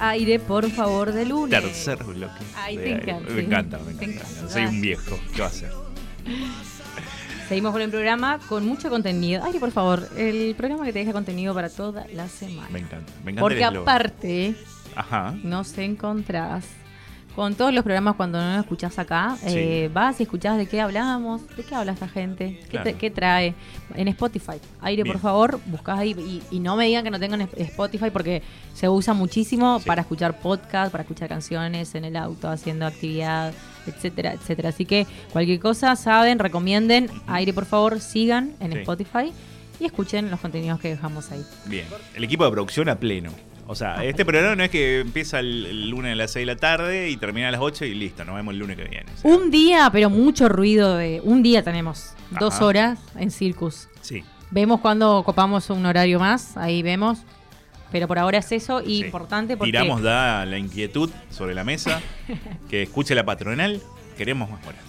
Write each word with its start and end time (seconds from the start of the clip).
aire, 0.00 0.38
por 0.38 0.70
favor, 0.70 1.12
de 1.12 1.26
lunes. 1.26 1.60
Tercer 1.62 2.02
bloque. 2.04 2.44
Ay, 2.56 2.76
te 2.76 2.90
encanta. 2.92 3.32
Me 3.32 3.40
encanta, 3.42 3.78
me 3.78 3.92
encanta. 3.92 4.04
encanta. 4.04 4.48
Soy 4.48 4.64
un 4.66 4.80
viejo. 4.80 5.18
¿Qué 5.34 5.40
va 5.40 5.46
a 5.46 5.50
hacer? 5.50 5.72
Seguimos 7.48 7.72
con 7.72 7.80
el 7.80 7.90
programa 7.90 8.38
con 8.46 8.66
mucho 8.66 8.90
contenido. 8.90 9.42
Aire, 9.44 9.58
por 9.58 9.70
favor, 9.70 10.06
el 10.16 10.54
programa 10.54 10.84
que 10.84 10.92
te 10.92 10.98
deja 10.98 11.12
contenido 11.12 11.54
para 11.54 11.70
toda 11.70 12.06
la 12.12 12.28
semana. 12.28 12.68
Me 12.70 12.80
encanta. 12.80 13.12
Me 13.24 13.30
encanta 13.32 13.40
Porque 13.40 13.58
el 13.62 13.64
aparte, 13.64 14.54
Ajá. 14.94 15.34
nos 15.42 15.76
encontrás 15.78 16.64
con 17.38 17.54
todos 17.54 17.72
los 17.72 17.84
programas 17.84 18.16
cuando 18.16 18.36
no 18.40 18.50
nos 18.56 18.64
escuchás 18.64 18.98
acá. 18.98 19.36
Sí. 19.38 19.46
eh, 19.50 19.90
vas 19.94 20.18
y 20.18 20.24
escuchás 20.24 20.58
de 20.58 20.66
qué 20.66 20.80
hablamos, 20.80 21.46
de 21.56 21.62
qué 21.62 21.72
habla 21.72 21.92
esta 21.92 22.08
gente, 22.08 22.58
qué, 22.62 22.66
Claro. 22.66 22.84
te- 22.90 22.94
qué 22.96 23.10
trae. 23.12 23.54
En 23.94 24.08
Spotify. 24.08 24.54
Aire, 24.80 25.04
Bien. 25.04 25.12
por 25.12 25.22
favor, 25.22 25.60
buscás 25.66 26.00
ahí 26.00 26.16
y, 26.18 26.42
y 26.56 26.58
no 26.58 26.74
me 26.74 26.86
digan 26.86 27.04
que 27.04 27.10
no 27.12 27.20
tengan 27.20 27.42
Spotify 27.42 28.10
porque 28.12 28.42
se 28.74 28.88
usa 28.88 29.14
muchísimo 29.14 29.78
Sí. 29.78 29.86
para 29.86 30.00
escuchar 30.02 30.40
podcast, 30.40 30.90
para 30.90 31.02
escuchar 31.02 31.28
canciones 31.28 31.94
en 31.94 32.04
el 32.06 32.16
auto, 32.16 32.48
haciendo 32.48 32.86
actividad, 32.86 33.52
etcétera, 33.86 34.32
etcétera. 34.32 34.70
Así 34.70 34.84
que 34.84 35.06
cualquier 35.32 35.60
cosa, 35.60 35.94
saben, 35.94 36.40
recomienden. 36.40 37.08
Aire, 37.28 37.52
por 37.52 37.66
favor, 37.66 38.00
sigan 38.00 38.54
en 38.58 38.72
Sí. 38.72 38.78
Spotify 38.80 39.32
y 39.78 39.84
escuchen 39.84 40.28
los 40.28 40.40
contenidos 40.40 40.80
que 40.80 40.88
dejamos 40.88 41.30
ahí. 41.30 41.44
Bien. 41.66 41.86
El 42.16 42.24
equipo 42.24 42.44
de 42.44 42.50
producción 42.50 42.88
a 42.88 42.96
pleno. 42.96 43.30
O 43.70 43.74
sea, 43.74 44.02
este 44.02 44.24
programa 44.24 44.56
no 44.56 44.64
es 44.64 44.70
que 44.70 45.00
empieza 45.00 45.40
el, 45.40 45.66
el 45.66 45.90
lunes 45.90 46.14
a 46.14 46.16
las 46.16 46.32
6 46.32 46.46
de 46.46 46.54
la 46.54 46.58
tarde 46.58 47.10
y 47.10 47.18
termina 47.18 47.48
a 47.48 47.50
las 47.50 47.60
8 47.60 47.84
y 47.84 47.94
listo, 47.94 48.24
nos 48.24 48.34
vemos 48.34 48.54
el 48.54 48.60
lunes 48.60 48.78
que 48.78 48.84
viene. 48.84 49.04
O 49.12 49.16
sea, 49.18 49.30
Un 49.30 49.50
día, 49.50 49.90
pero 49.92 50.08
mucho 50.08 50.48
ruido 50.48 50.96
de. 50.96 51.20
Un 51.22 51.42
día 51.42 51.62
tenemos 51.62 52.14
dos 52.40 52.62
horas 52.62 52.98
en 53.16 53.30
Circus. 53.30 53.88
Sí. 54.00 54.24
Vemos 54.50 54.80
cuando 54.80 55.22
copamos 55.22 55.68
un 55.68 55.84
horario 55.84 56.18
más, 56.18 56.56
ahí 56.56 56.82
vemos. 56.82 57.18
Pero 57.92 58.08
por 58.08 58.18
ahora 58.18 58.38
es 58.38 58.50
eso 58.52 58.80
y 58.80 59.00
sí. 59.00 59.04
importante 59.04 59.54
porque. 59.54 59.70
Tiramos 59.70 60.00
da 60.00 60.46
la 60.46 60.56
inquietud 60.56 61.10
sobre 61.30 61.54
la 61.54 61.62
mesa. 61.62 62.00
que 62.70 62.84
escuche 62.84 63.14
la 63.14 63.26
patronal. 63.26 63.82
Queremos 64.16 64.48
más 64.50 64.66
horas. 64.66 64.80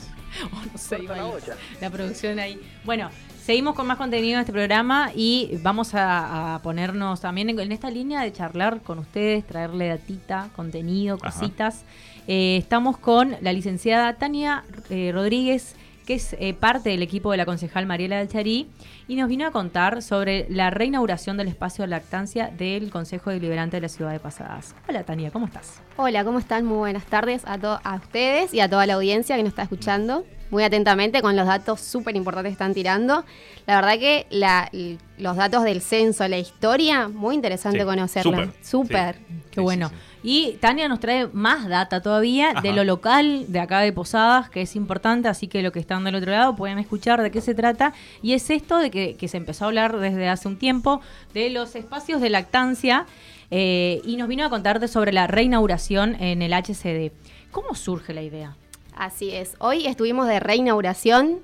Oh, 0.53 0.63
no 0.71 0.77
sé, 0.77 0.99
igual, 1.03 1.33
la 1.81 1.89
producción 1.89 2.39
ahí. 2.39 2.61
Bueno, 2.85 3.09
seguimos 3.49 3.73
con 3.73 3.87
más 3.87 3.97
contenido 3.97 4.35
en 4.35 4.41
este 4.41 4.51
programa 4.51 5.09
y 5.15 5.57
vamos 5.63 5.95
a, 5.95 6.53
a 6.53 6.61
ponernos 6.61 7.21
también 7.21 7.49
en, 7.49 7.59
en 7.59 7.71
esta 7.71 7.89
línea 7.89 8.21
de 8.21 8.31
charlar 8.31 8.81
con 8.81 8.99
ustedes, 8.99 9.43
traerle 9.47 9.87
datita, 9.87 10.49
contenido, 10.55 11.17
cositas. 11.17 11.83
Eh, 12.27 12.57
estamos 12.57 12.99
con 12.99 13.35
la 13.41 13.51
licenciada 13.51 14.13
Tania 14.13 14.65
eh, 14.91 15.09
Rodríguez, 15.11 15.75
que 16.05 16.13
es 16.13 16.33
eh, 16.33 16.53
parte 16.53 16.89
del 16.89 17.01
equipo 17.01 17.31
de 17.31 17.37
la 17.37 17.45
concejal 17.47 17.87
Mariela 17.87 18.19
del 18.19 18.27
Charí, 18.27 18.67
y 19.07 19.15
nos 19.15 19.27
vino 19.27 19.47
a 19.47 19.51
contar 19.51 20.03
sobre 20.03 20.45
la 20.51 20.69
reinauguración 20.69 21.35
del 21.35 21.47
espacio 21.47 21.85
de 21.85 21.87
lactancia 21.87 22.51
del 22.55 22.91
Consejo 22.91 23.31
Deliberante 23.31 23.77
de 23.77 23.81
la 23.81 23.89
Ciudad 23.89 24.11
de 24.11 24.19
Pasadas. 24.19 24.75
Hola 24.87 25.01
Tania, 25.05 25.31
¿cómo 25.31 25.47
estás? 25.47 25.81
Hola, 25.97 26.23
¿cómo 26.23 26.37
están? 26.37 26.65
Muy 26.65 26.77
buenas 26.77 27.05
tardes 27.05 27.43
a, 27.45 27.55
a 27.55 27.95
ustedes 27.95 28.53
y 28.53 28.59
a 28.59 28.69
toda 28.69 28.85
la 28.85 28.93
audiencia 28.93 29.35
que 29.37 29.41
nos 29.41 29.53
está 29.53 29.63
escuchando. 29.63 30.23
Muy 30.49 30.63
atentamente 30.63 31.21
con 31.21 31.35
los 31.35 31.45
datos 31.45 31.79
súper 31.79 32.15
importantes 32.15 32.49
que 32.49 32.53
están 32.53 32.73
tirando. 32.73 33.23
La 33.67 33.75
verdad 33.75 33.99
que 33.99 34.25
la- 34.31 34.69
los 35.17 35.35
datos 35.35 35.63
del 35.63 35.81
censo, 35.81 36.27
la 36.27 36.37
historia, 36.39 37.07
muy 37.07 37.35
interesante 37.35 37.79
Sí, 37.79 37.85
conocerla. 37.85 38.51
súper, 38.61 39.15
sí. 39.15 39.21
Qué 39.51 39.59
Sí, 39.59 39.61
bueno. 39.61 39.89
sí, 39.89 39.95
sí. 39.95 40.01
Y 40.21 40.57
Tania 40.59 40.87
nos 40.89 40.99
trae 40.99 41.27
más 41.31 41.67
data 41.69 42.01
todavía 42.01 42.53
de 42.61 42.73
lo 42.73 42.83
local 42.83 43.45
de 43.47 43.59
acá 43.59 43.79
de 43.79 43.93
Posadas, 43.93 44.49
que 44.49 44.61
es 44.63 44.75
importante, 44.75 45.27
así 45.29 45.47
que 45.47 45.61
lo 45.61 45.71
que 45.71 45.79
están 45.79 46.03
del 46.03 46.15
otro 46.15 46.31
lado 46.31 46.55
pueden 46.55 46.77
escuchar 46.79 47.21
de 47.21 47.31
qué 47.31 47.39
se 47.41 47.53
trata. 47.53 47.93
Y 48.21 48.33
es 48.33 48.49
esto 48.49 48.79
de 48.79 48.91
que, 48.91 49.15
que 49.15 49.27
se 49.27 49.37
empezó 49.37 49.65
a 49.65 49.67
hablar 49.67 49.97
desde 49.97 50.27
hace 50.27 50.47
un 50.47 50.57
tiempo 50.57 50.99
de 51.33 51.49
los 51.51 51.75
espacios 51.75 52.19
de 52.21 52.29
lactancia 52.31 53.05
eh, 53.51 54.01
y 54.03 54.17
nos 54.17 54.27
vino 54.27 54.45
a 54.45 54.49
contar 54.49 54.79
de 54.79 54.87
sobre 54.87 55.13
la 55.13 55.25
reinauguración 55.27 56.15
en 56.21 56.41
el 56.41 56.53
HCD. 56.53 57.11
¿Cómo 57.51 57.73
surge 57.75 58.13
la 58.13 58.21
idea? 58.21 58.55
Así 58.99 59.31
es. 59.33 59.55
Hoy 59.59 59.87
estuvimos 59.87 60.27
de 60.27 60.41
reinauguración. 60.41 61.39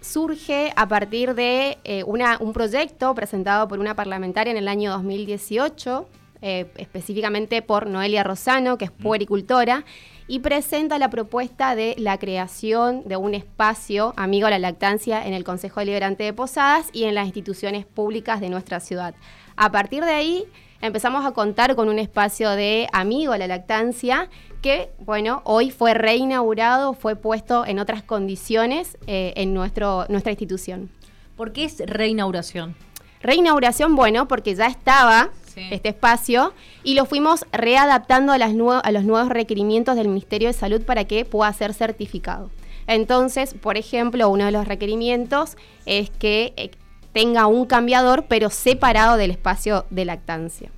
Surge 0.00 0.72
a 0.74 0.88
partir 0.88 1.36
de 1.36 1.78
eh, 1.84 2.02
una- 2.02 2.38
un 2.40 2.52
proyecto 2.52 3.14
presentado 3.14 3.68
por 3.68 3.78
una 3.78 3.94
parlamentaria 3.94 4.50
en 4.50 4.56
el 4.56 4.66
año 4.66 4.90
2018, 4.90 6.08
eh, 6.40 6.66
específicamente 6.76 7.62
por 7.62 7.86
Noelia 7.86 8.24
Rosano, 8.24 8.78
que 8.78 8.86
es 8.86 8.90
puericultora, 8.90 9.84
y 10.26 10.40
presenta 10.40 10.98
la 10.98 11.08
propuesta 11.08 11.76
de 11.76 11.94
la 11.98 12.18
creación 12.18 13.04
de 13.06 13.16
un 13.16 13.34
espacio 13.36 14.12
amigo 14.16 14.48
a 14.48 14.50
la 14.50 14.58
lactancia 14.58 15.24
en 15.24 15.34
el 15.34 15.44
Consejo 15.44 15.78
Deliberante 15.78 16.24
de 16.24 16.32
Posadas 16.32 16.88
y 16.92 17.04
en 17.04 17.14
las 17.14 17.26
instituciones 17.26 17.86
públicas 17.86 18.40
de 18.40 18.48
nuestra 18.48 18.80
ciudad. 18.80 19.14
A 19.54 19.70
partir 19.70 20.04
de 20.04 20.10
ahí 20.14 20.44
empezamos 20.82 21.24
a 21.24 21.32
contar 21.32 21.74
con 21.74 21.88
un 21.88 21.98
espacio 21.98 22.50
de 22.50 22.86
amigo 22.92 23.32
a 23.32 23.38
la 23.38 23.46
lactancia 23.46 24.28
que, 24.60 24.90
bueno, 24.98 25.40
hoy 25.44 25.70
fue 25.70 25.94
reinaugurado, 25.94 26.92
fue 26.92 27.16
puesto 27.16 27.64
en 27.66 27.78
otras 27.78 28.02
condiciones 28.02 28.98
eh, 29.06 29.32
en 29.36 29.54
nuestro, 29.54 30.04
nuestra 30.08 30.32
institución. 30.32 30.90
¿Por 31.36 31.52
qué 31.52 31.64
es 31.64 31.78
reinauguración? 31.86 32.76
Reinauguración, 33.22 33.96
bueno, 33.96 34.28
porque 34.28 34.54
ya 34.54 34.66
estaba 34.66 35.30
Sí. 35.54 35.68
este 35.70 35.90
espacio 35.90 36.54
y 36.82 36.94
lo 36.94 37.04
fuimos 37.04 37.44
readaptando 37.52 38.32
a, 38.32 38.38
las 38.38 38.52
nue- 38.54 38.80
a 38.82 38.90
los 38.90 39.04
nuevos 39.04 39.28
requerimientos 39.28 39.96
del 39.96 40.08
Ministerio 40.08 40.48
de 40.48 40.54
Salud 40.54 40.80
para 40.80 41.04
que 41.04 41.26
pueda 41.26 41.52
ser 41.52 41.74
certificado. 41.74 42.50
Entonces, 42.86 43.52
por 43.52 43.76
ejemplo, 43.76 44.30
uno 44.30 44.46
de 44.46 44.50
los 44.52 44.66
requerimientos 44.66 45.58
es 45.84 46.08
que 46.10 46.54
eh, 46.56 46.70
tenga 47.12 47.46
un 47.46 47.66
cambiador, 47.66 48.24
pero 48.28 48.50
separado 48.50 49.16
del 49.16 49.30
espacio 49.30 49.84
de 49.90 50.04
lactancia. 50.04 50.70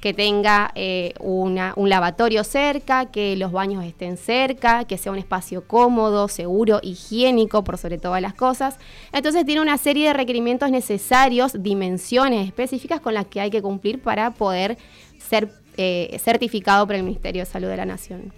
Que 0.00 0.14
tenga 0.14 0.70
eh, 0.76 1.12
una- 1.18 1.72
un 1.74 1.88
lavatorio 1.88 2.44
cerca, 2.44 3.06
que 3.06 3.34
los 3.36 3.50
baños 3.50 3.84
estén 3.84 4.16
cerca, 4.16 4.84
que 4.84 4.96
sea 4.96 5.10
un 5.10 5.18
espacio 5.18 5.66
cómodo, 5.66 6.28
seguro, 6.28 6.78
higiénico, 6.84 7.64
por 7.64 7.78
sobre 7.78 7.98
todas 7.98 8.22
las 8.22 8.32
cosas. 8.34 8.76
Entonces 9.12 9.44
tiene 9.44 9.60
una 9.60 9.76
serie 9.76 10.06
de 10.06 10.12
requerimientos 10.12 10.70
necesarios, 10.70 11.60
dimensiones 11.60 12.46
específicas 12.46 13.00
con 13.00 13.12
las 13.14 13.26
que 13.26 13.40
hay 13.40 13.50
que 13.50 13.60
cumplir 13.60 14.00
para 14.00 14.30
poder 14.30 14.78
ser 15.18 15.50
eh, 15.76 16.16
certificado 16.22 16.86
por 16.86 16.94
el 16.94 17.02
Ministerio 17.02 17.42
de 17.42 17.46
Salud 17.46 17.68
de 17.68 17.76
la 17.76 17.86
Nación. 17.86 18.32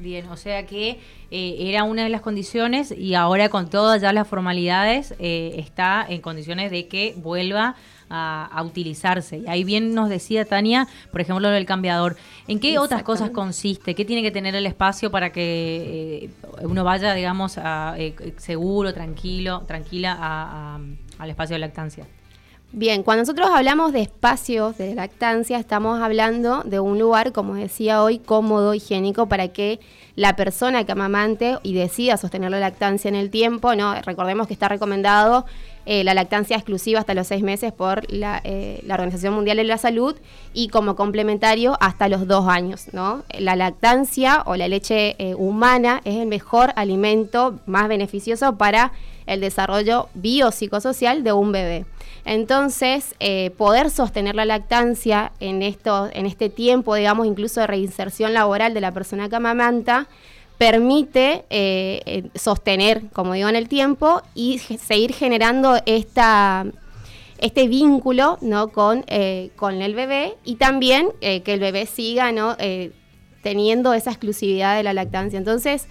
Bien, 0.00 0.28
o 0.28 0.36
sea 0.36 0.64
que 0.64 1.00
eh, 1.32 1.56
era 1.58 1.82
una 1.82 2.04
de 2.04 2.08
las 2.08 2.20
condiciones 2.20 2.92
y 2.96 3.14
ahora 3.14 3.48
con 3.48 3.68
todas 3.68 4.00
ya 4.00 4.12
las 4.12 4.28
formalidades 4.28 5.12
eh, 5.18 5.56
está 5.58 6.06
en 6.08 6.20
condiciones 6.20 6.70
de 6.70 6.86
que 6.86 7.14
vuelva 7.16 7.74
a, 8.08 8.46
a 8.46 8.62
utilizarse. 8.62 9.38
Y 9.38 9.48
ahí 9.48 9.64
bien 9.64 9.94
nos 9.94 10.08
decía 10.08 10.44
Tania, 10.44 10.86
por 11.10 11.20
ejemplo, 11.20 11.48
lo 11.48 11.52
del 11.52 11.66
cambiador. 11.66 12.16
¿En 12.46 12.60
qué 12.60 12.78
otras 12.78 13.02
cosas 13.02 13.30
consiste? 13.30 13.96
¿Qué 13.96 14.04
tiene 14.04 14.22
que 14.22 14.30
tener 14.30 14.54
el 14.54 14.66
espacio 14.66 15.10
para 15.10 15.32
que 15.32 16.30
eh, 16.30 16.30
uno 16.62 16.84
vaya, 16.84 17.12
digamos, 17.14 17.58
a, 17.58 17.96
eh, 17.98 18.14
seguro, 18.36 18.94
tranquilo, 18.94 19.64
tranquila 19.66 20.16
a- 20.18 20.78
al 21.18 21.28
espacio 21.30 21.54
de 21.54 21.58
lactancia? 21.58 22.06
Bien, 22.70 23.02
cuando 23.02 23.22
nosotros 23.22 23.48
hablamos 23.50 23.94
de 23.94 24.02
espacios 24.02 24.76
de 24.76 24.94
lactancia, 24.94 25.58
estamos 25.58 26.02
hablando 26.02 26.62
de 26.64 26.78
un 26.80 26.98
lugar, 26.98 27.32
como 27.32 27.54
decía 27.54 28.02
hoy, 28.02 28.18
cómodo, 28.18 28.74
higiénico, 28.74 29.26
para 29.26 29.48
que 29.48 29.80
la 30.16 30.36
persona 30.36 30.84
que 30.84 30.92
amamante 30.92 31.56
y 31.62 31.72
decida 31.72 32.18
sostener 32.18 32.50
la 32.50 32.60
lactancia 32.60 33.08
en 33.08 33.14
el 33.14 33.30
tiempo, 33.30 33.74
¿no? 33.74 33.94
Recordemos 34.02 34.48
que 34.48 34.52
está 34.52 34.68
recomendado 34.68 35.46
eh, 35.86 36.04
la 36.04 36.12
lactancia 36.12 36.56
exclusiva 36.56 37.00
hasta 37.00 37.14
los 37.14 37.26
seis 37.26 37.42
meses 37.42 37.72
por 37.72 38.04
la, 38.12 38.42
eh, 38.44 38.82
la 38.84 38.94
Organización 38.96 39.32
Mundial 39.32 39.56
de 39.56 39.64
la 39.64 39.78
Salud 39.78 40.14
y 40.52 40.68
como 40.68 40.94
complementario 40.94 41.78
hasta 41.80 42.10
los 42.10 42.26
dos 42.26 42.48
años, 42.48 42.88
¿no? 42.92 43.22
La 43.38 43.56
lactancia 43.56 44.42
o 44.44 44.56
la 44.56 44.68
leche 44.68 45.16
eh, 45.18 45.34
humana 45.34 46.02
es 46.04 46.16
el 46.16 46.26
mejor 46.26 46.74
alimento 46.76 47.60
más 47.64 47.88
beneficioso 47.88 48.58
para 48.58 48.92
el 49.24 49.40
desarrollo 49.40 50.10
biopsicosocial 50.12 51.24
de 51.24 51.32
un 51.32 51.50
bebé. 51.50 51.86
Entonces, 52.28 53.14
eh, 53.20 53.52
poder 53.56 53.88
sostener 53.88 54.34
la 54.34 54.44
lactancia 54.44 55.32
en, 55.40 55.62
esto, 55.62 56.10
en 56.12 56.26
este 56.26 56.50
tiempo, 56.50 56.94
digamos, 56.94 57.26
incluso 57.26 57.60
de 57.60 57.66
reinserción 57.66 58.34
laboral 58.34 58.74
de 58.74 58.82
la 58.82 58.92
persona 58.92 59.30
que 59.30 59.36
amamanta, 59.36 60.08
permite 60.58 61.46
eh, 61.48 62.02
eh, 62.04 62.24
sostener, 62.34 63.04
como 63.14 63.32
digo, 63.32 63.48
en 63.48 63.56
el 63.56 63.66
tiempo 63.66 64.20
y 64.34 64.58
seguir 64.58 65.14
generando 65.14 65.80
este 65.86 66.68
vínculo 67.66 68.36
¿no? 68.42 68.68
con, 68.72 69.06
con 69.56 69.80
el 69.80 69.94
bebé 69.94 70.34
y 70.44 70.56
también 70.56 71.08
que 71.20 71.42
el 71.46 71.60
bebé 71.60 71.86
siga 71.86 72.30
¿no? 72.30 72.58
Teniendo 73.42 73.94
esa 73.94 74.10
exclusividad 74.10 74.76
de 74.76 74.82
la 74.82 74.92
lactancia. 74.92 75.38
Entonces, 75.38 75.86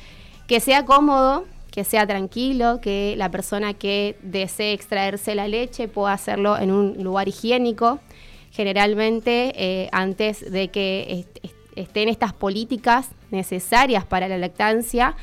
que 0.46 0.60
sea 0.60 0.86
cómodo, 0.86 1.46
que 1.78 1.84
sea 1.84 2.08
tranquilo, 2.08 2.82
que 2.82 3.14
la 3.18 3.30
persona 3.30 3.76
que 3.76 4.16
desee 4.24 4.74
extraerse 4.74 5.36
la 5.36 5.48
leche 5.48 5.88
pueda 5.88 6.12
hacerlo 6.12 6.58
en 6.58 6.72
un 6.72 7.04
lugar 7.04 7.28
higiénico. 7.28 8.00
Generalmente, 8.52 9.54
eh, 9.56 9.88
antes 9.92 10.52
de 10.52 10.70
que 10.70 11.06
est- 11.08 11.38
est- 11.46 11.56
estén 11.76 12.10
estas 12.10 12.34
políticas 12.34 13.10
necesarias 13.30 14.06
para 14.06 14.28
la 14.28 14.40
lactancia, 14.40 15.16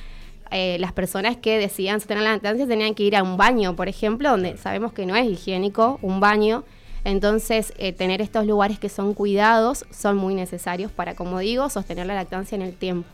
eh, 0.53 0.77
las 0.79 0.93
personas 0.93 1.37
que 1.37 1.59
decidan 1.59 1.99
sostener 1.99 2.23
la 2.23 2.35
lactancia 2.35 2.69
tenían 2.69 2.95
que 2.95 3.03
ir 3.03 3.17
a 3.17 3.25
un 3.25 3.37
baño, 3.37 3.75
por 3.75 3.89
ejemplo, 3.89 4.31
donde 4.31 4.57
sabemos 4.57 4.93
que 4.93 5.07
no 5.07 5.17
es 5.17 5.27
higiénico 5.27 5.99
un 6.03 6.21
baño. 6.21 6.63
Entonces, 7.03 7.73
eh, 7.79 7.93
tener 7.93 8.21
estos 8.23 8.47
lugares 8.47 8.79
que 8.79 8.89
son 8.89 9.13
cuidados 9.13 9.87
son 9.91 10.17
muy 10.19 10.37
necesarios 10.37 10.93
para, 10.93 11.17
como 11.17 11.41
digo, 11.41 11.69
sostener 11.69 12.07
la 12.07 12.15
lactancia 12.15 12.55
en 12.55 12.63
el 12.63 12.75
tiempo. 12.75 13.09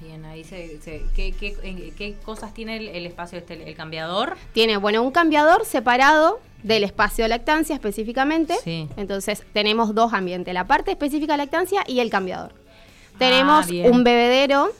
Bien, 0.00 0.24
ahí 0.24 0.44
se, 0.44 0.80
¿qué, 1.14 2.16
cosas 2.24 2.52
tiene 2.52 2.76
el, 2.76 3.06
espacio 3.06 3.38
este, 3.38 3.68
el 3.68 3.76
cambiador? 3.76 4.36
Tiene, 4.52 4.76
bueno, 4.76 5.02
un 5.02 5.12
cambiador 5.12 5.64
separado 5.64 6.40
del 6.62 6.84
espacio 6.84 7.24
de 7.24 7.28
lactancia 7.28 7.74
específicamente. 7.74 8.54
Sí. 8.62 8.88
Entonces, 8.96 9.44
tenemos 9.52 9.94
dos 9.94 10.12
ambientes, 10.12 10.52
la 10.52 10.66
parte 10.66 10.90
específica 10.90 11.34
de 11.34 11.38
lactancia 11.38 11.84
y 11.86 12.00
el 12.00 12.10
cambiador. 12.10 12.52
Tenemos 13.18 13.66
ah, 13.66 13.90
un 13.90 14.02
bebedero 14.02 14.72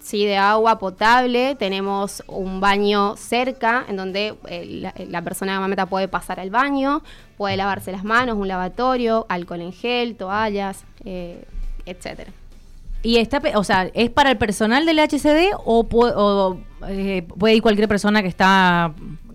sí, 0.00 0.24
de 0.24 0.36
agua 0.36 0.78
potable, 0.78 1.54
tenemos 1.56 2.22
un 2.26 2.60
baño 2.60 3.16
cerca 3.16 3.84
en 3.88 3.96
donde 3.96 4.34
eh, 4.48 4.90
la, 5.08 5.22
persona 5.22 5.54
de 5.54 5.60
mameta 5.60 5.86
puede 5.86 6.08
pasar 6.08 6.40
al 6.40 6.50
baño, 6.50 7.02
puede 7.36 7.56
lavarse 7.56 7.92
las 7.92 8.04
manos, 8.04 8.36
un 8.36 8.48
lavatorio, 8.48 9.26
alcohol 9.28 9.60
en 9.60 9.72
gel, 9.72 10.16
toallas, 10.16 10.84
eh, 11.04 11.44
etcétera. 11.86 12.32
¿Y 13.02 13.18
está, 13.18 13.40
o 13.54 13.64
sea, 13.64 13.90
es 13.94 14.10
para 14.10 14.30
el 14.30 14.38
personal 14.38 14.84
del 14.84 14.98
HCD 14.98 15.54
o, 15.64 16.58
eh, 16.88 17.22
puede 17.38 17.54
ir 17.54 17.62
cualquier 17.62 17.88
persona 17.88 18.22
que 18.22 18.28
está 18.28 18.92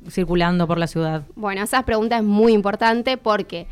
circulando 0.10 0.68
por 0.68 0.78
la 0.78 0.88
ciudad? 0.88 1.24
Bueno, 1.36 1.64
esa 1.64 1.84
pregunta 1.84 2.18
es 2.18 2.24
muy 2.24 2.54
importante 2.54 3.18
porque 3.18 3.68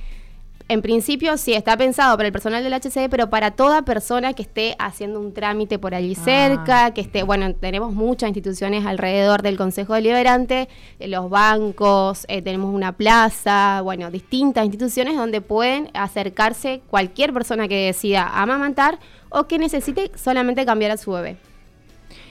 en 0.71 0.81
principio 0.81 1.35
sí 1.35 1.53
está 1.53 1.75
pensado 1.75 2.15
para 2.15 2.27
el 2.27 2.31
personal 2.31 2.63
del 2.63 2.73
HCD, 2.73 3.09
pero 3.09 3.29
para 3.29 3.51
toda 3.51 3.81
persona 3.81 4.31
que 4.31 4.43
esté 4.43 4.77
haciendo 4.79 5.19
un 5.19 5.33
trámite 5.33 5.77
por 5.77 5.93
allí 5.93 6.15
ah. 6.17 6.23
cerca, 6.23 6.91
que 6.91 7.01
esté, 7.01 7.23
bueno, 7.23 7.53
tenemos 7.55 7.93
muchas 7.93 8.29
instituciones 8.29 8.85
alrededor 8.85 9.41
del 9.41 9.57
Consejo 9.57 9.95
Deliberante, 9.95 10.69
eh, 10.99 11.09
los 11.09 11.29
bancos, 11.29 12.25
eh, 12.29 12.41
tenemos 12.41 12.73
una 12.73 12.93
plaza, 12.93 13.81
bueno, 13.83 14.09
distintas 14.11 14.63
instituciones 14.63 15.17
donde 15.17 15.41
pueden 15.41 15.89
acercarse 15.93 16.81
cualquier 16.89 17.33
persona 17.33 17.67
que 17.67 17.87
decida 17.87 18.25
amamantar 18.41 18.97
o 19.31 19.47
que 19.47 19.57
necesite 19.57 20.11
solamente 20.15 20.65
cambiar 20.65 20.91
a 20.91 20.97
su 20.97 21.11
bebé. 21.11 21.37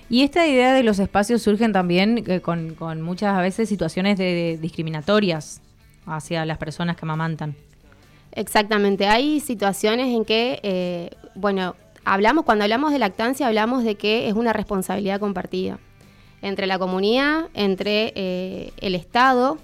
Y 0.08 0.22
esta 0.22 0.46
idea 0.46 0.72
de 0.74 0.82
los 0.82 0.98
espacios 0.98 1.42
surgen 1.42 1.72
también 1.72 2.24
eh, 2.26 2.40
con, 2.40 3.02
muchas 3.02 3.36
veces 3.38 3.68
situaciones 3.68 4.18
de, 4.18 4.58
discriminatorias 4.60 5.60
hacia 6.06 6.44
las 6.44 6.58
personas 6.58 6.96
que 6.96 7.04
amamantan. 7.04 7.56
Exactamente, 8.32 9.06
hay 9.06 9.40
situaciones 9.40 10.14
en 10.14 10.24
que, 10.24 10.60
eh, 10.62 11.10
bueno, 11.34 11.74
hablamos, 12.04 12.44
cuando 12.44 12.64
hablamos 12.64 12.92
de 12.92 12.98
lactancia, 12.98 13.46
hablamos 13.46 13.84
de 13.84 13.96
que 13.96 14.28
es 14.28 14.34
una 14.34 14.52
responsabilidad 14.52 15.20
compartida 15.20 15.78
entre 16.42 16.66
la 16.66 16.78
comunidad, 16.78 17.48
entre 17.54 18.12
eh, 18.14 18.72
el 18.78 18.94
Estado 18.94 19.58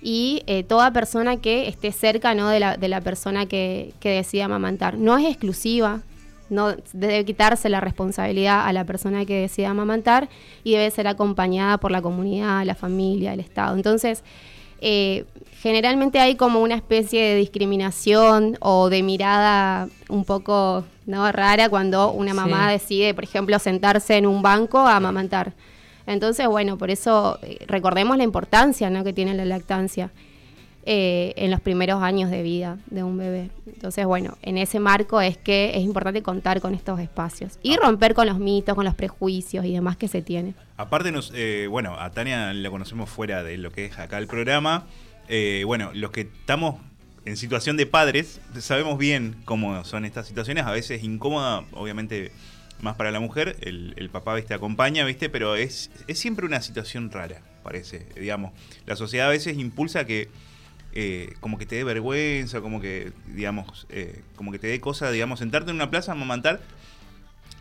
y 0.00 0.42
eh, 0.46 0.62
toda 0.62 0.92
persona 0.92 1.38
que 1.38 1.68
esté 1.68 1.90
cerca 1.92 2.34
¿no? 2.34 2.48
de, 2.48 2.60
la, 2.60 2.76
de 2.76 2.88
la 2.88 3.00
persona 3.00 3.46
que, 3.46 3.94
que 4.00 4.10
decida 4.10 4.44
amamantar. 4.44 4.98
No 4.98 5.16
es 5.18 5.26
exclusiva, 5.26 6.02
no 6.50 6.74
debe 6.92 7.24
quitarse 7.24 7.68
la 7.68 7.80
responsabilidad 7.80 8.66
a 8.66 8.72
la 8.72 8.84
persona 8.84 9.24
que 9.24 9.40
decida 9.40 9.70
amamantar 9.70 10.28
y 10.64 10.72
debe 10.72 10.90
ser 10.90 11.06
acompañada 11.06 11.78
por 11.78 11.90
la 11.90 12.02
comunidad, 12.02 12.64
la 12.64 12.74
familia, 12.74 13.34
el 13.34 13.40
Estado. 13.40 13.76
Entonces, 13.76 14.22
eh, 14.80 15.24
generalmente 15.60 16.20
hay 16.20 16.36
como 16.36 16.60
una 16.60 16.76
especie 16.76 17.22
de 17.22 17.34
discriminación 17.36 18.56
o 18.60 18.88
de 18.88 19.02
mirada 19.02 19.88
un 20.08 20.24
poco 20.24 20.84
¿no? 21.06 21.30
rara 21.32 21.68
cuando 21.68 22.12
una 22.12 22.34
mamá 22.34 22.70
decide, 22.70 23.14
por 23.14 23.24
ejemplo, 23.24 23.58
sentarse 23.58 24.16
en 24.16 24.26
un 24.26 24.42
banco 24.42 24.78
a 24.78 24.96
amamantar. 24.96 25.52
Entonces, 26.06 26.46
bueno, 26.46 26.78
por 26.78 26.90
eso 26.90 27.38
eh, 27.42 27.58
recordemos 27.66 28.16
la 28.16 28.24
importancia 28.24 28.88
¿no? 28.88 29.04
que 29.04 29.12
tiene 29.12 29.34
la 29.34 29.44
lactancia. 29.44 30.10
Eh, 30.90 31.34
en 31.36 31.50
los 31.50 31.60
primeros 31.60 32.02
años 32.02 32.30
de 32.30 32.42
vida 32.42 32.78
de 32.86 33.02
un 33.02 33.18
bebé. 33.18 33.50
Entonces, 33.66 34.06
bueno, 34.06 34.38
en 34.40 34.56
ese 34.56 34.80
marco 34.80 35.20
es 35.20 35.36
que 35.36 35.72
es 35.74 35.82
importante 35.82 36.22
contar 36.22 36.62
con 36.62 36.74
estos 36.74 36.98
espacios 36.98 37.58
y 37.62 37.76
romper 37.76 38.14
con 38.14 38.26
los 38.26 38.38
mitos, 38.38 38.74
con 38.74 38.86
los 38.86 38.94
prejuicios 38.94 39.66
y 39.66 39.74
demás 39.74 39.98
que 39.98 40.08
se 40.08 40.22
tiene. 40.22 40.54
Aparte, 40.78 41.12
nos, 41.12 41.30
eh, 41.34 41.66
bueno, 41.68 42.00
a 42.00 42.10
Tania 42.12 42.54
la 42.54 42.70
conocemos 42.70 43.10
fuera 43.10 43.42
de 43.42 43.58
lo 43.58 43.70
que 43.70 43.84
es 43.84 43.98
acá 43.98 44.16
el 44.16 44.28
programa. 44.28 44.86
Eh, 45.28 45.62
bueno, 45.66 45.90
los 45.92 46.10
que 46.10 46.22
estamos 46.22 46.76
en 47.26 47.36
situación 47.36 47.76
de 47.76 47.84
padres, 47.84 48.40
sabemos 48.58 48.96
bien 48.96 49.36
cómo 49.44 49.84
son 49.84 50.06
estas 50.06 50.26
situaciones, 50.26 50.64
a 50.64 50.70
veces 50.70 51.04
incómoda, 51.04 51.64
obviamente 51.72 52.32
más 52.80 52.96
para 52.96 53.10
la 53.10 53.20
mujer, 53.20 53.58
el, 53.60 54.08
papá 54.10 54.34
¿viste? 54.34 54.54
acompaña, 54.54 55.04
¿viste? 55.04 55.28
pero 55.28 55.54
es, 55.54 55.90
es 56.06 56.18
siempre 56.18 56.46
una 56.46 56.62
situación 56.62 57.10
rara, 57.10 57.42
parece, 57.62 58.06
digamos. 58.18 58.52
La 58.86 58.96
sociedad 58.96 59.26
a 59.26 59.30
veces 59.30 59.58
impulsa 59.58 60.06
que 60.06 60.30
eh, 61.00 61.34
como 61.38 61.58
que 61.58 61.64
te 61.64 61.76
dé 61.76 61.84
vergüenza, 61.84 62.60
como 62.60 62.80
que, 62.80 63.12
digamos, 63.28 63.86
eh, 63.88 64.20
como 64.34 64.50
que 64.50 64.58
te 64.58 64.66
dé 64.66 64.80
cosa, 64.80 65.12
digamos, 65.12 65.38
sentarte 65.38 65.70
en 65.70 65.76
una 65.76 65.90
plaza, 65.90 66.10
amamantar. 66.10 66.60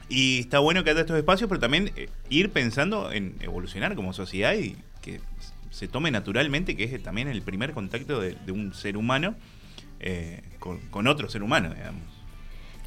Y 0.10 0.40
está 0.40 0.58
bueno 0.58 0.84
que 0.84 0.90
haya 0.90 1.02
estos 1.02 1.16
espacios, 1.16 1.48
pero 1.48 1.60
también 1.60 1.92
eh, 1.96 2.10
ir 2.32 2.50
pensando 2.50 3.12
en 3.12 3.36
evolucionar 3.42 3.94
como 3.94 4.12
sociedad 4.12 4.56
y 4.56 4.76
que 5.04 5.22
se 5.70 5.88
tome 5.88 6.10
naturalmente, 6.10 6.76
que 6.76 6.86
es 6.86 7.04
también 7.04 7.28
el 7.28 7.44
primer 7.44 7.74
contacto 7.74 8.22
de, 8.22 8.36
un 8.52 8.74
ser 8.74 8.98
humano 8.98 9.36
con, 10.58 10.80
con 10.90 11.06
otro 11.06 11.30
ser 11.30 11.44
humano, 11.44 11.72
digamos. 11.76 12.17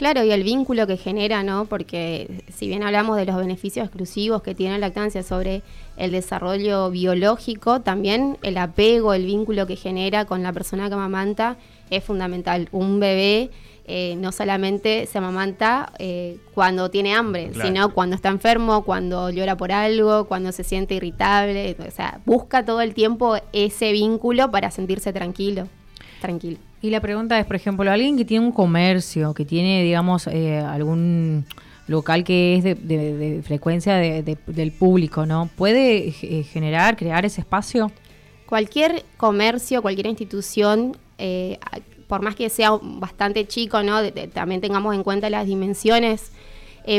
Claro, 0.00 0.24
y 0.24 0.30
el 0.32 0.44
vínculo 0.44 0.86
que 0.86 0.96
genera, 0.96 1.42
¿no? 1.42 1.66
Porque 1.66 2.42
si 2.48 2.68
bien 2.68 2.82
hablamos 2.82 3.18
de 3.18 3.26
los 3.26 3.36
beneficios 3.36 3.84
exclusivos 3.84 4.40
que 4.40 4.54
tiene 4.54 4.78
la 4.78 4.86
lactancia 4.86 5.22
sobre 5.22 5.60
el 5.98 6.12
desarrollo 6.12 6.90
biológico, 6.90 7.82
también 7.82 8.38
el 8.40 8.56
apego, 8.56 9.12
el 9.12 9.26
vínculo 9.26 9.66
que 9.66 9.76
genera 9.76 10.24
con 10.24 10.42
la 10.42 10.54
persona 10.54 10.88
que 10.88 10.94
amamanta 10.94 11.58
es 11.90 12.02
fundamental. 12.02 12.70
Un 12.72 12.98
bebé 12.98 13.50
eh, 13.84 14.16
no 14.16 14.32
solamente 14.32 15.04
se 15.04 15.18
amamanta 15.18 15.92
eh, 15.98 16.38
cuando 16.54 16.90
tiene 16.90 17.12
hambre, 17.12 17.50
sino 17.60 17.92
cuando 17.92 18.16
está 18.16 18.30
enfermo, 18.30 18.86
cuando 18.86 19.28
llora 19.28 19.58
por 19.58 19.70
algo, 19.70 20.24
cuando 20.24 20.50
se 20.52 20.64
siente 20.64 20.94
irritable. 20.94 21.76
O 21.86 21.90
sea, 21.90 22.22
busca 22.24 22.64
todo 22.64 22.80
el 22.80 22.94
tiempo 22.94 23.36
ese 23.52 23.92
vínculo 23.92 24.50
para 24.50 24.70
sentirse 24.70 25.12
tranquilo. 25.12 25.68
Tranquilo. 26.20 26.58
Y 26.82 26.90
la 26.90 27.00
pregunta 27.00 27.38
es, 27.38 27.46
por 27.46 27.56
ejemplo, 27.56 27.90
alguien 27.90 28.16
que 28.16 28.24
tiene 28.24 28.46
un 28.46 28.52
comercio, 28.52 29.34
que 29.34 29.44
tiene, 29.44 29.82
digamos, 29.82 30.26
eh, 30.26 30.58
algún 30.58 31.44
local 31.86 32.24
que 32.24 32.56
es 32.56 32.64
de, 32.64 33.42
frecuencia 33.44 33.96
del 33.96 34.72
público, 34.72 35.26
¿no? 35.26 35.50
¿Puede 35.56 36.08
eh, 36.08 36.42
generar, 36.44 36.96
crear 36.96 37.24
ese 37.24 37.40
espacio? 37.40 37.90
Cualquier 38.46 39.04
comercio, 39.16 39.82
cualquier 39.82 40.06
institución, 40.06 40.96
eh, 41.18 41.58
por 42.06 42.22
más 42.22 42.34
que 42.34 42.48
sea 42.48 42.70
bastante 42.80 43.46
chico, 43.46 43.82
¿no? 43.82 44.00
también 44.32 44.60
tengamos 44.60 44.94
en 44.94 45.02
cuenta 45.02 45.28
las 45.30 45.46
dimensiones. 45.46 46.32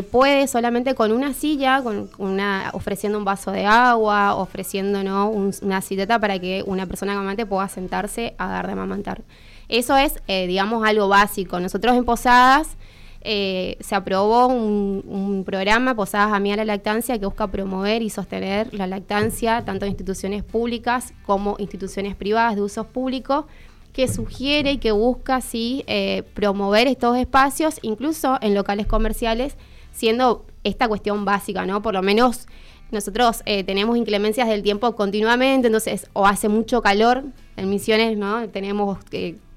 Puede 0.09 0.47
solamente 0.47 0.95
con 0.95 1.11
una 1.11 1.33
silla, 1.33 1.81
con 1.83 2.09
una, 2.17 2.71
ofreciendo 2.73 3.17
un 3.17 3.25
vaso 3.25 3.51
de 3.51 3.65
agua, 3.65 4.35
ofreciendo 4.35 5.03
¿no? 5.03 5.29
una 5.29 5.81
silleta 5.81 6.17
para 6.19 6.39
que 6.39 6.63
una 6.65 6.85
persona 6.85 7.11
amamante 7.11 7.45
pueda 7.45 7.67
sentarse 7.67 8.33
a 8.37 8.47
dar 8.47 8.67
de 8.67 8.73
amamantar. 8.73 9.21
Eso 9.67 9.97
es, 9.97 10.21
eh, 10.27 10.47
digamos, 10.47 10.87
algo 10.87 11.07
básico. 11.07 11.59
Nosotros 11.59 11.95
en 11.95 12.05
Posadas 12.05 12.77
eh, 13.21 13.77
se 13.79 13.95
aprobó 13.95 14.47
un, 14.47 15.43
programa, 15.45 15.95
Posadas 15.95 16.33
a 16.33 16.39
mí 16.39 16.51
a 16.51 16.55
la 16.55 16.65
lactancia, 16.65 17.19
que 17.19 17.25
busca 17.25 17.47
promover 17.47 18.01
y 18.01 18.09
sostener 18.09 18.73
la 18.73 18.87
lactancia 18.87 19.63
tanto 19.65 19.85
en 19.85 19.91
instituciones 19.91 20.43
públicas 20.43 21.13
como 21.25 21.55
instituciones 21.59 22.15
privadas 22.15 22.55
de 22.55 22.61
usos 22.61 22.85
públicos, 22.87 23.45
que 23.93 24.07
sugiere 24.07 24.73
y 24.73 24.77
que 24.77 24.91
busca 24.91 25.41
sí, 25.41 25.83
eh, 25.87 26.23
promover 26.33 26.87
estos 26.87 27.17
espacios, 27.17 27.79
incluso 27.81 28.37
en 28.41 28.55
locales 28.55 28.87
comerciales, 28.87 29.55
siendo 29.91 30.45
esta 30.63 30.87
cuestión 30.87 31.25
básica, 31.25 31.65
¿no? 31.65 31.81
Por 31.81 31.93
lo 31.93 32.01
menos 32.01 32.47
nosotros 32.91 33.41
tenemos 33.45 33.97
inclemencias 33.97 34.49
del 34.49 34.63
tiempo 34.63 34.95
continuamente, 34.97 35.67
entonces, 35.67 36.09
o 36.11 36.27
hace 36.27 36.49
mucho 36.49 36.81
calor 36.81 37.23
en 37.55 37.69
Misiones, 37.69 38.17
¿no? 38.17 38.49
Tenemos 38.49 38.99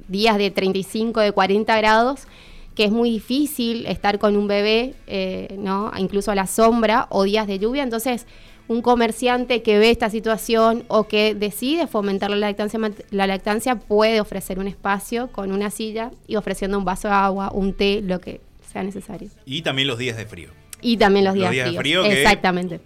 días 0.09 0.38
de 0.38 0.50
35, 0.50 1.21
de 1.21 1.33
40 1.33 1.76
grados, 1.76 2.26
que 2.75 2.85
es 2.85 2.91
muy 2.91 3.11
difícil 3.11 3.87
estar 3.87 4.19
con 4.19 4.37
un 4.37 4.47
bebé, 4.47 4.95
eh, 5.07 5.55
¿no? 5.59 5.93
incluso 5.97 6.31
a 6.31 6.35
la 6.35 6.47
sombra, 6.47 7.07
o 7.11 7.23
días 7.23 7.47
de 7.47 7.59
lluvia. 7.59 7.83
Entonces, 7.83 8.26
un 8.67 8.83
comerciante 8.83 9.62
que 9.62 9.79
ve 9.79 9.91
esta 9.91 10.11
situación 10.11 10.85
o 10.88 11.05
que 11.05 11.35
decide 11.35 11.87
fomentar 11.87 12.31
la 12.31 12.37
lactancia, 12.37 12.81
la 13.11 13.26
lactancia 13.26 13.76
puede 13.76 14.21
ofrecer 14.21 14.59
un 14.59 14.67
espacio 14.67 15.29
con 15.31 15.53
una 15.53 15.71
silla 15.71 16.11
y 16.26 16.37
ofreciendo 16.37 16.79
un 16.79 16.85
vaso 16.85 17.09
de 17.09 17.14
agua, 17.14 17.50
un 17.53 17.75
té, 17.75 18.00
lo 18.03 18.21
que 18.21 18.41
sea 18.75 18.83
necesario. 18.83 19.31
Y 19.47 19.62
también 19.62 19.88
los 19.88 19.99
días 19.99 20.16
de 20.16 20.26
frío. 20.26 20.50
Y 20.83 20.99
también 20.99 21.25
los 21.25 21.35
días, 21.35 21.50
de 21.50 21.73
frío. 21.78 22.04
Exactamente. 22.04 22.81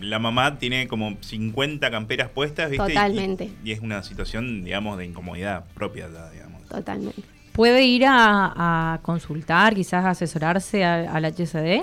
la 0.00 0.18
mamá 0.20 0.58
tiene 0.58 0.86
como 0.86 1.16
50 1.20 1.90
camperas 1.90 2.28
puestas, 2.28 2.70
¿viste? 2.70 2.86
Totalmente. 2.86 3.50
Y, 3.64 3.72
es 3.72 3.80
una 3.80 4.02
situación, 4.04 4.62
digamos, 4.64 4.98
de 4.98 5.06
incomodidad 5.06 5.64
propia, 5.74 6.08
digamos. 6.32 6.64
Totalmente. 6.68 7.22
¿Puede 7.52 7.82
ir 7.84 8.04
a, 8.06 9.00
consultar, 9.02 9.74
quizás 9.74 10.04
asesorarse 10.04 10.84
al, 10.84 11.24
HCD? 11.24 11.82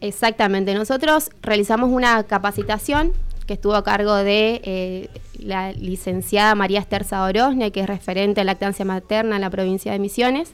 Exactamente. 0.00 0.74
Nosotros 0.74 1.30
realizamos 1.42 1.90
una 1.90 2.22
capacitación 2.24 3.12
que 3.46 3.54
estuvo 3.54 3.74
a 3.74 3.82
cargo 3.82 4.14
de 4.14 4.60
eh, 4.62 5.08
la 5.40 5.72
licenciada 5.72 6.54
María 6.54 6.78
Esther 6.78 7.04
Orozne, 7.12 7.72
que 7.72 7.80
es 7.80 7.86
referente 7.88 8.42
a 8.42 8.44
lactancia 8.44 8.84
materna 8.84 9.34
en 9.34 9.40
la 9.40 9.50
provincia 9.50 9.90
de 9.90 9.98
Misiones. 9.98 10.52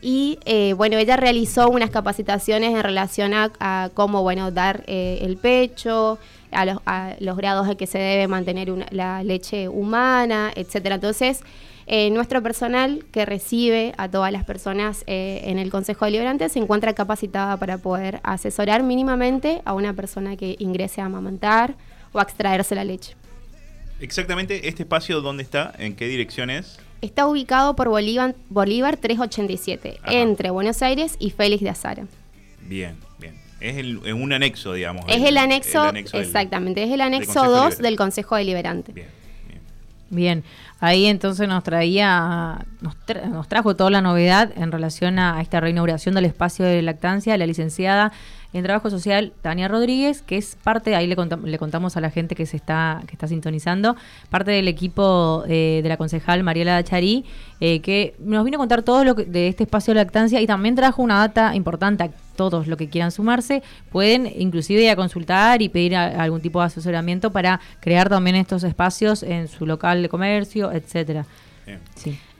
Y 0.00 0.38
eh, 0.44 0.74
bueno, 0.74 0.96
ella 0.96 1.16
realizó 1.16 1.68
unas 1.68 1.90
capacitaciones 1.90 2.74
en 2.74 2.82
relación 2.82 3.32
a, 3.34 3.90
cómo 3.94 4.22
bueno, 4.22 4.50
dar 4.50 4.84
eh, 4.86 5.18
el 5.22 5.36
pecho, 5.36 6.18
a 6.52 6.64
los, 7.20 7.36
grados 7.36 7.68
en 7.68 7.76
que 7.76 7.86
se 7.86 7.98
debe 7.98 8.28
mantener 8.28 8.72
la 8.90 9.22
leche 9.24 9.68
humana, 9.68 10.52
etcétera. 10.54 10.94
Entonces, 10.94 11.40
eh, 11.86 12.10
nuestro 12.10 12.42
personal 12.42 13.04
que 13.10 13.24
recibe 13.26 13.92
a 13.98 14.08
todas 14.08 14.30
las 14.30 14.44
personas 14.44 15.02
en 15.06 15.58
el 15.58 15.70
Consejo 15.70 16.04
Deliberante 16.04 16.48
se 16.48 16.58
encuentra 16.58 16.94
capacitada 16.94 17.56
para 17.56 17.78
poder 17.78 18.20
asesorar 18.22 18.82
mínimamente 18.82 19.62
a 19.64 19.74
una 19.74 19.94
persona 19.94 20.36
que 20.36 20.56
ingrese 20.58 21.00
a 21.00 21.06
amamantar 21.06 21.74
o 22.12 22.20
a 22.20 22.22
extraerse 22.22 22.74
la 22.74 22.84
leche. 22.84 23.14
Exactamente, 24.00 24.68
¿este 24.68 24.84
espacio 24.84 25.20
dónde 25.20 25.42
está? 25.42 25.74
¿En 25.76 25.96
qué 25.96 26.06
dirección 26.06 26.50
es? 26.50 26.78
Está 27.00 27.26
ubicado 27.26 27.76
por 27.76 27.88
Bolívar, 27.88 28.34
Bolívar 28.48 28.96
387, 28.96 30.00
entre 30.06 30.50
Buenos 30.50 30.82
Aires 30.82 31.16
y 31.18 31.30
Félix 31.30 31.62
de 31.62 31.70
Azara. 31.70 32.06
Bien, 32.62 32.96
bien. 33.18 33.34
Es 33.60 34.14
un 34.14 34.32
anexo, 34.32 34.72
digamos. 34.72 35.04
Es 35.08 35.22
el, 35.22 35.36
anexo, 35.36 35.88
exactamente, 36.12 36.82
es 36.82 36.90
el 36.90 37.00
anexo 37.00 37.44
2 37.44 37.78
del 37.78 37.96
Consejo 37.96 38.36
Deliberante. 38.36 38.92
Bien, 38.92 39.08
bien. 40.10 40.44
Ahí 40.80 41.06
entonces 41.06 41.48
nos 41.48 41.64
traía, 41.64 42.64
nos, 42.80 43.48
trajo 43.48 43.74
toda 43.76 43.90
la 43.90 44.00
novedad 44.00 44.52
en 44.56 44.72
relación 44.72 45.18
a, 45.18 45.40
esta 45.40 45.60
reinauguración 45.60 46.14
del 46.14 46.24
espacio 46.24 46.64
de 46.64 46.82
lactancia, 46.82 47.36
la 47.36 47.46
licenciada 47.46 48.12
en 48.52 48.62
Trabajo 48.62 48.88
Social, 48.88 49.32
Tania 49.42 49.68
Rodríguez, 49.68 50.22
que 50.22 50.38
es 50.38 50.56
parte, 50.62 50.96
ahí 50.96 51.06
le, 51.06 51.16
le 51.44 51.58
contamos 51.58 51.96
a 51.96 52.00
la 52.00 52.10
gente 52.10 52.34
que 52.34 52.46
se 52.46 52.56
está, 52.56 53.02
que 53.06 53.12
está 53.12 53.28
sintonizando, 53.28 53.94
parte 54.30 54.52
del 54.52 54.68
equipo 54.68 55.44
eh, 55.48 55.80
de 55.82 55.88
la 55.88 55.98
concejal 55.98 56.42
Mariela 56.42 56.72
Dacharí, 56.72 57.26
eh, 57.60 57.80
que 57.80 58.14
nos 58.18 58.44
vino 58.44 58.56
a 58.56 58.58
contar 58.58 58.82
todo 58.82 59.04
lo 59.04 59.14
que, 59.16 59.24
de 59.24 59.48
este 59.48 59.64
espacio 59.64 59.92
de 59.92 60.00
lactancia 60.00 60.40
y 60.40 60.46
también 60.46 60.74
trajo 60.76 61.02
una 61.02 61.18
data 61.18 61.54
importante 61.54 62.10
todos 62.38 62.68
los 62.68 62.78
que 62.78 62.88
quieran 62.88 63.10
sumarse, 63.10 63.64
pueden 63.90 64.32
inclusive 64.38 64.80
ir 64.80 64.90
a 64.90 64.96
consultar 64.96 65.60
y 65.60 65.68
pedir 65.68 65.96
algún 65.96 66.40
tipo 66.40 66.60
de 66.60 66.66
asesoramiento 66.66 67.32
para 67.32 67.60
crear 67.80 68.08
también 68.08 68.36
estos 68.36 68.62
espacios 68.62 69.24
en 69.24 69.48
su 69.48 69.66
local 69.66 70.00
de 70.00 70.08
comercio, 70.08 70.70
etcétera. 70.70 71.26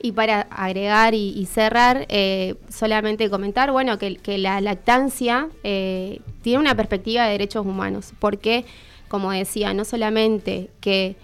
Y 0.01 0.13
para 0.13 0.41
agregar 0.49 1.13
y, 1.13 1.45
cerrar, 1.45 2.05
eh, 2.09 2.55
solamente 2.69 3.29
comentar, 3.29 3.71
bueno, 3.71 3.99
que, 3.99 4.37
la 4.37 4.61
lactancia 4.61 5.49
eh, 5.63 6.21
tiene 6.41 6.59
una 6.59 6.73
perspectiva 6.73 7.25
de 7.25 7.33
derechos 7.33 7.65
humanos, 7.65 8.13
porque, 8.19 8.65
como 9.09 9.31
decía, 9.31 9.73
no 9.73 9.83
solamente 9.83 10.69
que 10.79 11.15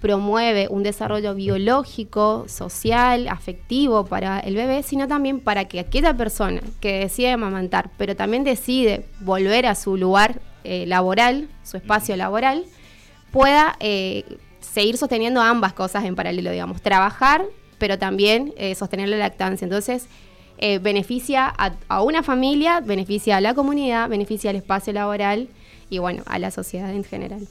promueve 0.00 0.66
un 0.68 0.82
desarrollo 0.82 1.34
biológico, 1.34 2.46
social, 2.48 3.28
afectivo 3.28 4.06
para 4.06 4.40
el 4.40 4.54
bebé, 4.54 4.82
sino 4.82 5.06
también 5.08 5.40
para 5.40 5.66
que 5.66 5.80
aquella 5.80 6.14
persona 6.14 6.62
que 6.80 7.00
decide 7.00 7.30
amamantar, 7.30 7.90
pero 7.98 8.16
también 8.16 8.44
decide 8.44 9.04
volver 9.20 9.66
a 9.66 9.74
su 9.74 9.96
lugar 9.96 10.40
eh, 10.64 10.86
laboral, 10.86 11.48
su 11.64 11.76
espacio 11.76 12.16
laboral, 12.16 12.64
pueda 13.30 13.76
seguir 14.60 14.96
sosteniendo 14.96 15.40
ambas 15.40 15.72
cosas 15.72 16.04
en 16.04 16.14
paralelo, 16.14 16.50
digamos, 16.50 16.80
trabajar, 16.80 17.44
pero 17.78 17.98
también 17.98 18.52
eh, 18.56 18.74
sostener 18.74 19.08
la 19.08 19.16
lactancia. 19.16 19.64
Entonces, 19.64 20.06
eh, 20.58 20.78
beneficia 20.78 21.46
a, 21.88 22.02
una 22.02 22.22
familia, 22.22 22.80
beneficia 22.80 23.38
a 23.38 23.40
la 23.40 23.54
comunidad, 23.54 24.08
beneficia 24.08 24.50
al 24.50 24.56
espacio 24.56 24.92
laboral 24.92 25.48
y, 25.88 25.98
bueno, 25.98 26.22
a 26.26 26.38
la 26.38 26.50
sociedad 26.50 26.92
en 26.94 27.04
general. 27.04 27.48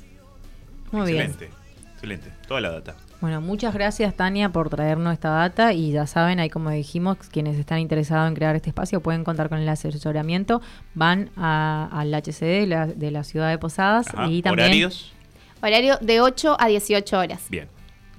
Muy 0.91 1.12
excelente, 1.12 1.46
bien. 1.46 1.59
Excelente, 2.00 2.32
toda 2.48 2.62
la 2.62 2.72
data. 2.72 2.96
Bueno, 3.20 3.41
muchas 3.41 3.74
gracias 3.74 4.15
Tania 4.15 4.48
por 4.53 4.70
traernos 4.70 5.12
esta 5.12 5.32
data 5.32 5.74
y 5.74 5.91
ya 5.91 6.08
saben, 6.08 6.39
ahí 6.39 6.50
como 6.50 6.70
dijimos, 6.70 7.18
quienes 7.29 7.60
están 7.60 7.79
interesados 7.79 8.29
en 8.29 8.36
crear 8.36 8.56
este 8.56 8.70
espacio 8.70 9.01
pueden 9.01 9.25
contar 9.25 9.50
con 9.50 9.60
el 9.60 9.68
asesoramiento, 9.68 10.62
van 10.94 11.29
al 11.36 12.13
HCD 12.13 12.96
de 12.96 13.12
la, 13.12 13.24
ciudad 13.25 13.50
de 13.50 13.58
Posadas 13.58 14.08
y 14.29 14.41
también... 14.41 14.68
¿Horarios? 14.68 15.12
Horario 15.62 15.98
de 16.00 16.22
8 16.22 16.56
a 16.58 16.68
18 16.68 17.20
horas. 17.20 17.46
Bien. 17.50 17.68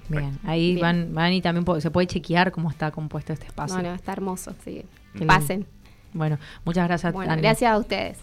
Bien, 0.09 0.37
ahí 0.43 0.77
Van, 0.77 1.11
van 1.15 1.33
y 1.33 1.41
también 1.41 1.65
se 1.81 1.89
puede 1.89 2.05
chequear 2.05 2.51
cómo 2.51 2.69
está 2.69 2.91
compuesto 2.91 3.33
este 3.33 3.47
espacio. 3.47 3.77
Bueno, 3.77 3.95
está 3.95 4.11
hermoso, 4.11 4.53
sí. 4.63 4.85
Pasen. 5.25 5.65
Bueno, 6.13 6.37
muchas 6.65 6.87
gracias. 6.87 7.13
Bueno, 7.13 7.33
gracias 7.37 7.71
a 7.71 7.77
ustedes. 7.77 8.19